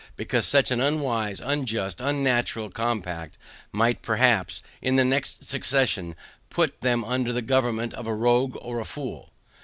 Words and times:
Because 0.15 0.47
such 0.47 0.71
an 0.71 0.81
unwise, 0.81 1.39
unjust, 1.39 2.01
unnatural 2.01 2.71
compact 2.71 3.37
might 3.71 4.01
(perhaps) 4.01 4.63
in 4.81 4.95
the 4.95 5.05
next 5.05 5.45
succession 5.45 6.15
put 6.49 6.81
them 6.81 7.03
under 7.03 7.31
the 7.31 7.43
government 7.43 7.93
of 7.93 8.07
a 8.07 8.15
rogue 8.15 8.57
or 8.61 8.79
a 8.79 8.83
fool. 8.85 9.29